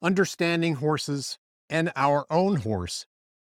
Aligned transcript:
Understanding 0.00 0.76
horses 0.76 1.38
and 1.68 1.90
our 1.96 2.24
own 2.30 2.56
horse 2.56 3.04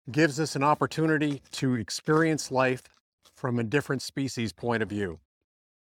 gives 0.09 0.39
us 0.39 0.55
an 0.55 0.63
opportunity 0.63 1.41
to 1.51 1.75
experience 1.75 2.51
life 2.51 2.83
from 3.35 3.59
a 3.59 3.65
different 3.65 4.01
species 4.01 4.53
point 4.53 4.81
of 4.81 4.87
view. 4.87 5.19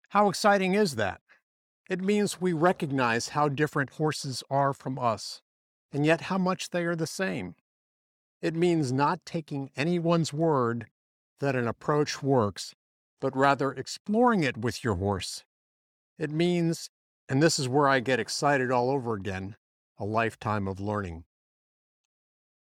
How 0.08 0.28
exciting 0.28 0.74
is 0.74 0.96
that? 0.96 1.21
It 1.88 2.00
means 2.00 2.40
we 2.40 2.52
recognize 2.52 3.28
how 3.28 3.48
different 3.48 3.90
horses 3.90 4.42
are 4.50 4.72
from 4.72 4.98
us, 4.98 5.40
and 5.92 6.04
yet 6.04 6.22
how 6.22 6.38
much 6.38 6.71
they 6.71 6.82
are 6.82 6.96
the 6.96 7.07
same. 7.07 7.55
It 8.43 8.57
means 8.57 8.91
not 8.91 9.25
taking 9.25 9.71
anyone's 9.77 10.32
word 10.32 10.87
that 11.39 11.55
an 11.55 11.69
approach 11.69 12.25
works, 12.25 12.75
but 13.21 13.37
rather 13.37 13.71
exploring 13.71 14.43
it 14.43 14.57
with 14.57 14.82
your 14.82 14.96
horse. 14.96 15.45
It 16.19 16.32
means, 16.32 16.91
and 17.29 17.41
this 17.41 17.61
is 17.61 17.69
where 17.69 17.87
I 17.87 18.01
get 18.01 18.19
excited 18.19 18.73
all 18.73 18.91
over 18.91 19.14
again, 19.14 19.55
a 20.01 20.05
lifetime 20.05 20.67
of 20.67 20.80
learning. 20.80 21.25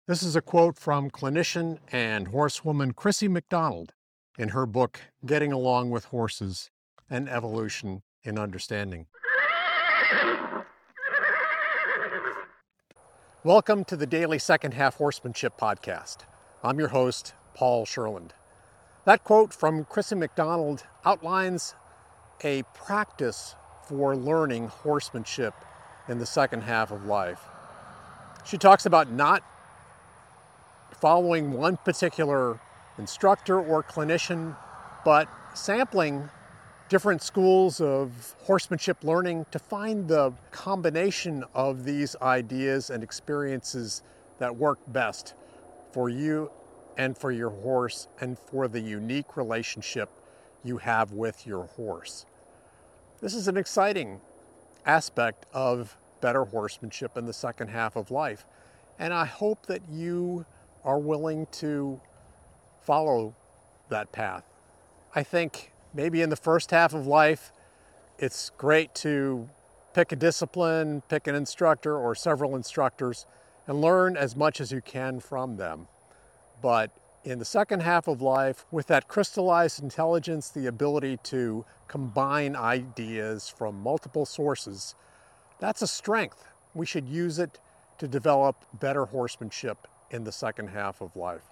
This 0.09 0.23
is 0.23 0.37
a 0.37 0.41
quote 0.41 0.79
from 0.79 1.11
clinician 1.11 1.77
and 1.93 2.29
horsewoman 2.29 2.95
Crissy 2.95 3.29
McDonald 3.29 3.93
in 4.39 4.49
her 4.49 4.65
book, 4.65 5.03
Getting 5.27 5.53
Along 5.53 5.91
with 5.91 6.07
Horses 6.07 6.71
and 7.11 7.29
Evolution 7.29 8.03
in 8.23 8.39
Understanding. 8.39 9.05
Welcome 13.45 13.85
to 13.85 13.97
the 13.97 14.07
Daily 14.07 14.39
Second 14.39 14.73
Half 14.73 14.95
Horsemanship 14.95 15.59
Podcast. 15.61 16.21
I'm 16.65 16.79
your 16.79 16.89
host, 16.89 17.35
Paul 17.53 17.85
Sherland. 17.85 18.33
That 19.05 19.25
quote 19.25 19.53
from 19.53 19.85
Crissy 19.85 20.17
McDonald 20.17 20.85
outlines 21.05 21.75
a 22.43 22.63
practice 22.73 23.55
for 23.87 24.17
learning 24.17 24.69
horsemanship 24.69 25.53
in 26.09 26.19
the 26.19 26.27
second 26.27 26.63
half 26.63 26.91
of 26.91 27.05
life. 27.05 27.41
She 28.45 28.59
talks 28.59 28.87
about 28.87 29.11
not 29.11 29.43
following 30.93 31.53
one 31.53 31.77
particular 31.79 32.59
instructor 32.99 33.61
or 33.61 33.83
clinician, 33.83 34.57
but 35.05 35.29
sampling 35.55 36.29
different 36.89 37.23
schools 37.23 37.81
of 37.81 38.37
horsemanship 38.43 39.03
learning 39.03 39.45
to 39.51 39.59
find 39.59 40.07
the 40.07 40.33
combination 40.53 41.45
of 41.55 41.85
these 41.85 42.15
ideas 42.23 42.91
and 42.91 43.03
experiences 43.03 44.03
that 44.39 44.55
work 44.55 44.79
best 44.89 45.35
for 45.93 46.09
you 46.09 46.51
and 46.97 47.17
for 47.19 47.33
your 47.33 47.51
horse 47.51 48.09
and 48.21 48.39
for 48.39 48.69
the 48.69 48.81
unique 48.81 49.37
relationship 49.37 50.09
you 50.63 50.79
have 50.79 51.13
with 51.13 51.47
your 51.47 51.65
horse. 51.65 52.27
This 53.21 53.35
is 53.35 53.49
an 53.49 53.57
exciting 53.57 54.21
aspect 54.87 55.45
of 55.53 55.99
better 56.21 56.45
horsemanship 56.45 57.17
in 57.17 57.27
the 57.27 57.33
second 57.33 57.69
half 57.69 57.97
of 57.97 58.11
life. 58.11 58.47
And 58.99 59.13
I 59.13 59.27
hope 59.27 59.67
that 59.67 59.83
you 59.91 60.47
are 60.85 60.99
willing 60.99 61.47
to 61.53 62.01
follow 62.81 63.35
that 63.89 64.13
path. 64.13 64.45
I 65.15 65.23
think 65.23 65.73
maybe 65.93 66.23
in 66.23 66.31
the 66.31 66.37
first 66.37 66.71
half 66.71 66.95
of 66.95 67.07
life, 67.07 67.53
it's 68.19 68.51
great 68.57 68.95
to 68.97 69.49
pick 69.93 70.13
a 70.13 70.17
discipline, 70.17 71.03
pick 71.09 71.27
an 71.27 71.35
instructor 71.35 71.97
or 71.97 72.15
several 72.15 72.55
instructors, 72.55 73.27
and 73.67 73.81
learn 73.81 74.17
as 74.17 74.37
much 74.37 74.61
as 74.61 74.71
you 74.71 74.81
can 74.81 75.21
from 75.21 75.57
them. 75.57 75.89
But 76.63 76.91
in 77.27 77.41
the 77.41 77.45
second 77.45 77.81
half 77.81 78.07
of 78.07 78.23
life, 78.23 78.65
with 78.71 78.87
that 78.87 79.09
crystallized 79.09 79.83
intelligence, 79.83 80.49
the 80.49 80.67
ability 80.67 81.19
to 81.25 81.65
combine 81.89 82.55
ideas 82.55 83.49
from 83.49 83.83
multiple 83.83 84.25
sources, 84.25 84.95
that's 85.59 85.83
a 85.83 85.89
strength. 85.89 86.45
We 86.73 86.87
should 86.87 87.09
use 87.09 87.39
it 87.41 87.59
to 87.99 88.07
develop 88.07 88.65
better 88.73 89.07
horsemanship 89.07 89.89
in 90.11 90.23
the 90.23 90.31
second 90.31 90.69
half 90.69 91.01
of 91.01 91.17
life. 91.17 91.43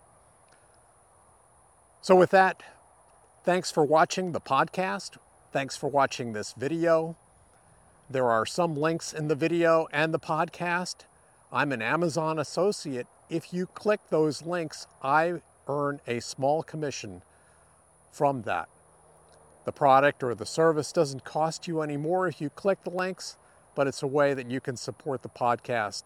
So, 2.00 2.14
with 2.14 2.30
that, 2.30 2.62
thanks 3.44 3.72
for 3.72 3.84
watching 3.84 4.32
the 4.32 4.40
podcast. 4.40 5.16
Thanks 5.52 5.76
for 5.76 5.88
watching 5.88 6.34
this 6.34 6.52
video. 6.52 7.16
There 8.08 8.30
are 8.30 8.46
some 8.46 8.76
links 8.76 9.12
in 9.12 9.28
the 9.28 9.34
video 9.34 9.88
and 9.90 10.14
the 10.14 10.20
podcast. 10.20 11.06
I'm 11.50 11.72
an 11.72 11.82
Amazon 11.82 12.38
associate. 12.38 13.06
If 13.30 13.52
you 13.52 13.66
click 13.66 14.00
those 14.10 14.42
links, 14.42 14.86
I 15.02 15.40
earn 15.68 16.00
a 16.06 16.20
small 16.20 16.62
commission 16.62 17.22
from 18.12 18.42
that. 18.42 18.68
The 19.64 19.72
product 19.72 20.22
or 20.22 20.34
the 20.34 20.46
service 20.46 20.92
doesn't 20.92 21.24
cost 21.24 21.66
you 21.66 21.80
any 21.80 21.96
more 21.96 22.28
if 22.28 22.40
you 22.40 22.50
click 22.50 22.84
the 22.84 22.90
links, 22.90 23.36
but 23.74 23.86
it's 23.86 24.02
a 24.02 24.06
way 24.06 24.34
that 24.34 24.50
you 24.50 24.60
can 24.60 24.76
support 24.76 25.22
the 25.22 25.28
podcast, 25.28 26.04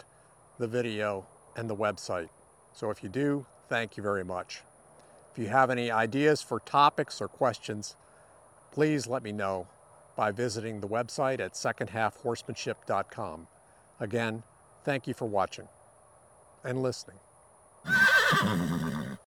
the 0.58 0.68
video, 0.68 1.26
and 1.56 1.68
the 1.68 1.76
website. 1.76 2.28
So 2.72 2.90
if 2.90 3.02
you 3.02 3.08
do, 3.08 3.46
thank 3.68 3.96
you 3.96 4.02
very 4.02 4.24
much. 4.24 4.62
If 5.32 5.38
you 5.38 5.48
have 5.48 5.70
any 5.70 5.90
ideas 5.90 6.40
for 6.40 6.60
topics 6.60 7.20
or 7.20 7.28
questions, 7.28 7.96
please 8.72 9.06
let 9.06 9.22
me 9.22 9.32
know 9.32 9.66
by 10.16 10.30
visiting 10.30 10.80
the 10.80 10.88
website 10.88 11.40
at 11.40 11.54
secondhalfhorsemanship.com. 11.54 13.46
Again, 14.00 14.42
thank 14.84 15.06
you 15.06 15.14
for 15.14 15.26
watching 15.26 15.68
and 16.64 16.82
listening. 16.82 17.18